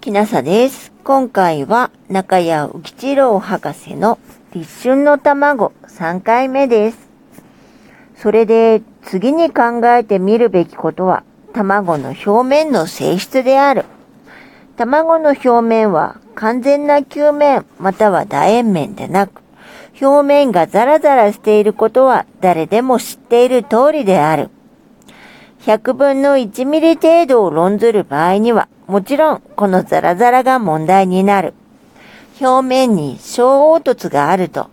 [0.00, 0.92] きなさです。
[1.02, 4.18] 今回は中谷浮吉郎博士の
[4.54, 6.98] 立春の卵3回目です。
[8.14, 13.86] それで次に考えてみるべきことは卵の表面の性質である。
[14.76, 19.42] 卵の表面は完全な球面または楕円面でなく、
[20.00, 24.50] 表面がザラザラしていることは誰でも知っている通りである。
[25.68, 31.52] 100分の1ミリ程度を論ずる場合には、もちろんこのザラザラが問題になる。
[32.40, 34.70] 表面に小凹凸があると、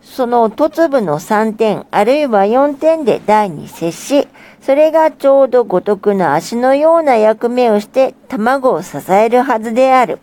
[0.00, 4.26] その凸部の3点あるいは4点で台に接し、
[4.62, 10.18] それがちょうど五徳の足のような役目をして卵を支えるはずである。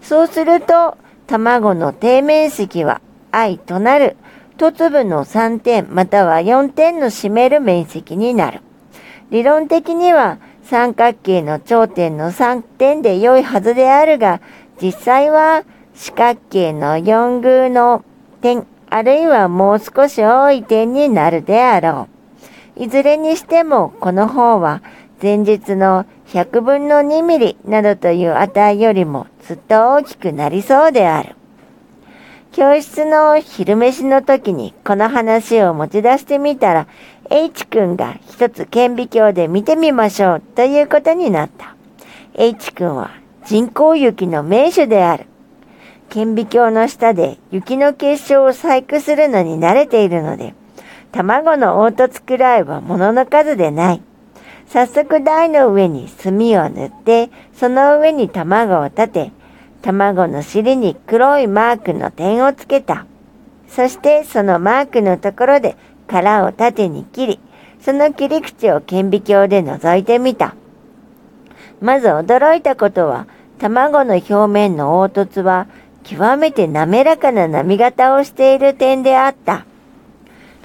[0.00, 4.16] そうすると、卵の底面積は愛となる
[4.56, 8.60] 凸部の3点または4点の占める面積になる。
[9.32, 14.42] 理論的には三角形の頂点の3点で良いはずであるが、
[14.80, 18.04] 実際は四角形の4偶の
[18.42, 22.08] 点、あるいはもう少し多い点になるであろ
[22.76, 22.84] う。
[22.84, 24.82] いずれにしてもこの方は
[25.22, 31.36] 前日の100分の2ミリなどという値よりもずっと大きくなりそうである。
[32.52, 36.86] 教室の昼飯の時にこの話を持ち出してみたら
[37.30, 41.74] H 君が一つ顕微鏡で見てみましょうということになった。
[42.34, 43.10] H 君は
[43.44, 45.26] 人工雪の名手である。
[46.10, 50.54] 顕微鏡の下で雪の結晶を細工するのに慣れているので、
[51.10, 54.02] 卵の凹凸くらいは物の数でない。
[54.66, 59.32] 早速台の上に墨を塗って、その上に卵を立て、
[59.82, 63.06] 卵の尻に黒いマークの点をつけた。
[63.68, 65.76] そしてそのマークのところで
[66.06, 67.40] 殻を縦に切り、
[67.80, 70.54] その切り口を顕微鏡で覗いてみた。
[71.80, 73.26] まず驚いたことは、
[73.58, 75.66] 卵の表面の凹凸は
[76.04, 79.66] 極めて滑らかな波形をしている点であった。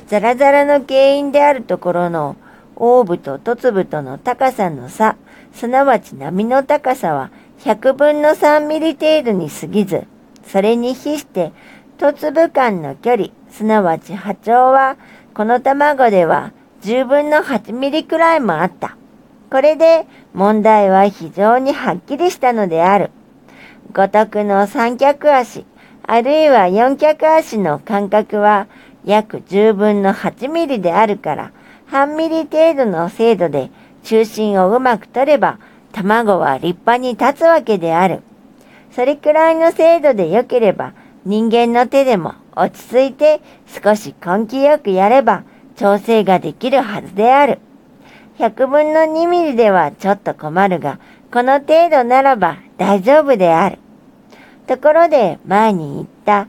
[0.08, 2.36] ザラザラの原因であるところの
[2.76, 5.18] 大部と凸部との高さの差、
[5.54, 10.06] すなわち波の高さは100分の3ミリ程度に過ぎず、
[10.46, 11.52] それに比して
[11.98, 14.98] 凸部間の距離、すなわち波長は、
[15.38, 18.98] この卵では10分の8ミリくらいもあった。
[19.52, 23.12] これで問題は非常にはっきりしたのである。
[23.94, 25.64] 五徳の三脚足、
[26.08, 28.68] あるいは四脚足の間隔は
[29.06, 31.52] 約10分の8ミリであるから、
[31.86, 33.70] 半ミリ程度の精度で
[34.02, 35.60] 中心をうまく取れば、
[35.92, 38.24] 卵は立派に立つわけである。
[38.90, 40.94] それくらいの精度で良ければ、
[41.28, 43.42] 人間の手でも落ち着いて
[43.84, 45.44] 少し根気よくやれば
[45.76, 47.60] 調整ができるはずである。
[48.40, 51.00] 100分の2ミリではちょっと困るが、
[51.30, 53.78] この程度ならば大丈夫である。
[54.68, 56.48] ところで前に言った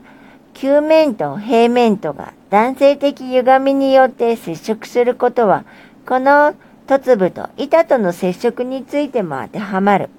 [0.53, 5.65] 球面と平面とが男性的歪みによって接触することは、
[6.07, 6.53] この
[6.87, 10.09] 凸部と板との接触についても当てはまる。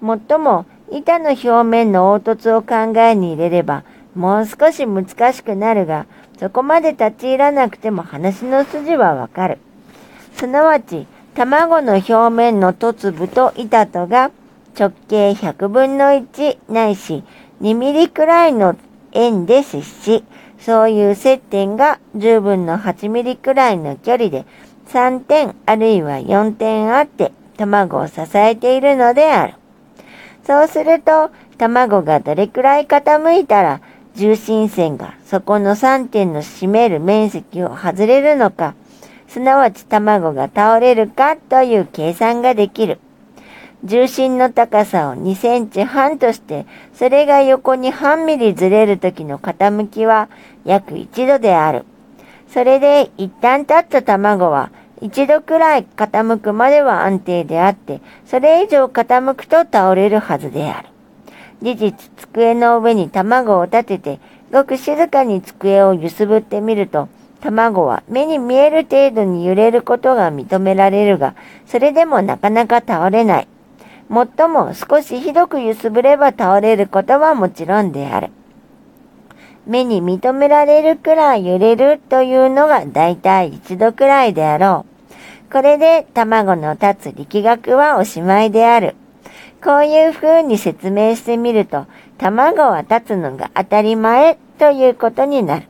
[0.00, 3.84] もっとも板の表面の凹凸を考えに入れれば、
[4.14, 6.06] もう少し難しくなるが、
[6.38, 9.58] そこまで立ち入らなくても話の筋はわかる。
[10.34, 14.30] すなわち、卵の表面の凸部と板とが
[14.78, 17.24] 直径100分の1ないし
[17.60, 18.76] 2ミリくらいの
[19.12, 20.24] 円で接し、
[20.58, 24.46] そういう接点が10分の8ミリくらいの距離で
[24.88, 29.54] 3点あるいは4点あって卵を支えているのである。
[30.46, 33.80] そうすると卵がどれくらい傾いたら
[34.14, 38.74] 重心線がそこの3点の占める面積を外れるのか、
[39.26, 43.00] すなわち卵が倒れるかという計算ができる。
[43.82, 50.28] 重心の高さを2センチ半として、それが横に半ミリずれる時の傾きは
[50.64, 51.84] 約1度である。
[52.48, 60.88] それで一旦立った卵は一度くらい傾くまでは安定であって、それ以上傾くと倒れるはずである。
[61.62, 64.20] 事実、机の上に卵を立てて、
[64.52, 67.08] ごく静かに机を揺すぶってみると、
[67.40, 71.34] 卵は目に見える程度に揺れることが認められるが、
[71.66, 73.48] それでもなかなか倒れない。
[74.08, 78.30] もっとも少しひどく揺すぶれば倒れることはもちろんである。
[79.66, 84.86] 目に認められるくらい揺れるというのがだいたい一度くらいであろ
[85.48, 85.52] う。
[85.52, 88.96] これで卵の立つ力学はおしまいである。
[89.62, 91.86] こういう風に説明してみると、
[92.18, 95.66] 卵は立つのが当たり前ということになる。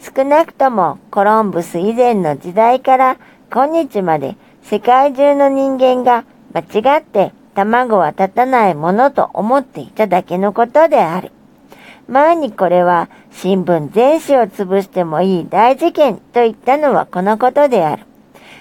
[0.00, 3.16] 少なくともコロンブス以前の時代から
[3.52, 11.32] 今日まで世界中の人間が間違って卵は立たないものと思っていただけのことである。
[12.08, 18.04] 前にこれは新聞全紙を潰してもいい大事件と言ったのはこのことである。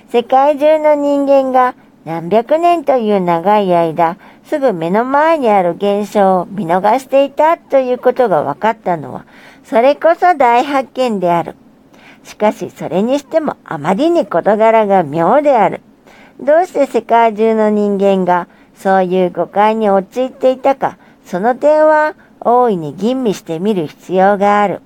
[0.10, 1.74] 世界中の人間が
[2.04, 9.26] 何百年という長い間、すぐ目の前にある現象を見逃していたということが分かったのは、
[9.64, 11.56] それこそ大発見である。
[12.24, 15.82] しかしそれにしてもあまりに事柄が妙である。
[16.42, 24.82] どうして世界中の人間がそういう誤解に陥っていたか、その点は大いに吟味してみる必要がある。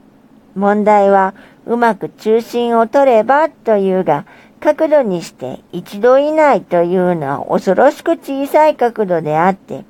[0.56, 1.34] 問題は、
[1.66, 4.26] うまく中心を取ればというが、
[4.60, 9.86] 角度にして一度以内というのは恐ろしく小さい角度であって、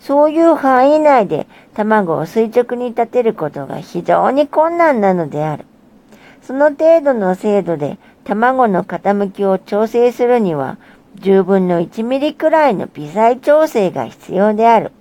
[0.00, 5.64] そういう範囲内で卵を垂直に立てることが非常に困難なのである。
[6.42, 10.78] その程度の精度で卵の傾きを調整するには、
[11.20, 14.92] 10分の1ミリくらいの微細調整が必要である。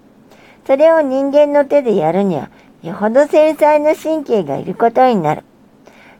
[0.67, 2.49] それを人間の手でやるには、
[2.83, 5.43] よほど繊細な神経がいることになる。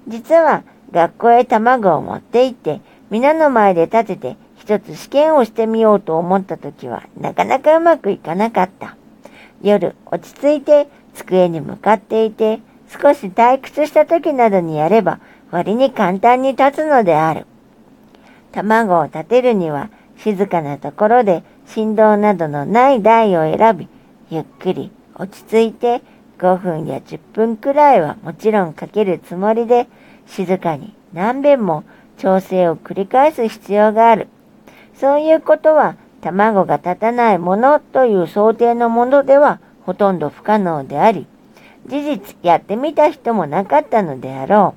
[0.08, 2.80] 実は、学校へ卵を持って行って、
[3.10, 8.96] 皆の前で立てて、一つ試験をしてみようと思った時は、なかなかうまくいかなかった。
[9.62, 15.20] 夜、落ち着いて、机に向かっていて、少し退屈した時などにやれば、
[15.52, 17.46] 割に簡単に立つのである。
[18.54, 23.90] 卵を立てるには、静かなところで振動などのない台を選び、
[24.30, 26.02] ゆっくり落ち着いて
[26.38, 29.88] 5分や10分くらいはもちろんかけるつもりで
[30.26, 31.84] 静かに何遍も
[32.18, 34.28] 調整を繰り返す必要がある。
[34.94, 41.28] そういうことは卵が立たないものという想定のものではほとんど不可能であり、
[41.86, 44.76] 事実やってみた人もなかったのであろ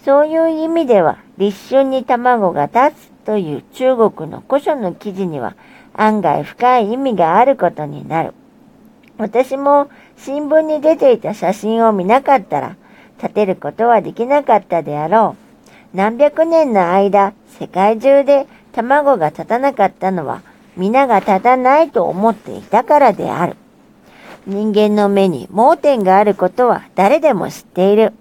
[0.00, 0.04] う。
[0.04, 5.56] そういう意味では立春に卵が立つという中国の古書の記事には
[5.94, 8.34] 案外深い意味があることになる。
[9.18, 12.76] 私も新聞に出ていた写真を見なかったら、
[13.22, 15.36] 立てることはできなかったであろ
[15.94, 15.96] う。
[15.96, 20.42] 何百年の間、世界中で卵が立たなかったのは、
[20.76, 23.56] 皆が立たないと思っていたからである。
[24.46, 28.12] 人間の目に盲点があることは誰でも知っている。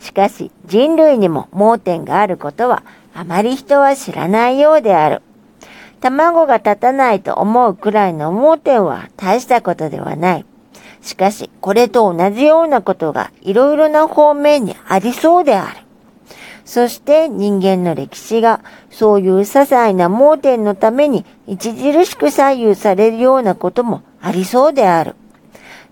[0.00, 2.82] しかし人類にも盲点があることは
[3.14, 5.22] あまり人は知らないようである。
[6.00, 10.46] 卵が立たないと思うくらいの盲点は大したことではない。
[11.00, 15.80] しかし、これと同じようなことがいろいろな方面にありそうである。
[16.64, 18.60] そして人間の歴史が
[18.90, 25.16] そういう些細な盲点のために著しく左右されるようなこともありそうである。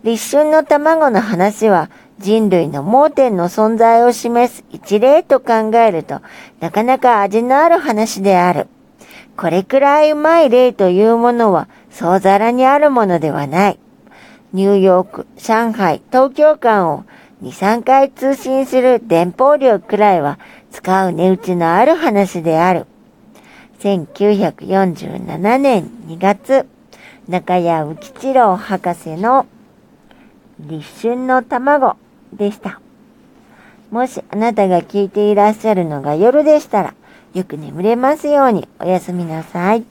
[0.04, 6.20] 立春の卵の話は人類の盲点の存在を示す一例と考えると
[6.60, 8.68] なかなか味のある話である。
[9.36, 13.78] これくらいうまい例というものは、総ざらにあるものではない。
[14.52, 17.04] ニューヨーク、上海、東京間を
[17.42, 20.38] 2、3回通信する電報量くらいは
[20.70, 22.86] 使う値打ちのある話である。
[23.80, 26.66] 1947年2月、
[27.28, 29.46] 中谷浮吉郎博士の
[30.60, 31.96] 立春の卵
[32.32, 32.80] でした。
[33.90, 36.94] もしあなたが聞いていらっしゃるのが夜でしたら、
[37.36, 39.84] よく眠れますようにおやすみなさい。